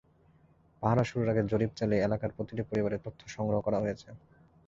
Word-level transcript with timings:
পাহারা 0.83 1.03
শুরুর 1.03 1.31
আগে 1.31 1.43
জরিপ 1.51 1.71
চালিয়ে 1.79 2.03
এলাকার 2.03 2.35
প্রতিটি 2.35 2.63
পরিবারে 2.69 2.97
তথ্য 3.05 3.21
সংগ্রহ 3.35 3.59
করা 3.61 3.79
হয়েছে। 3.83 4.07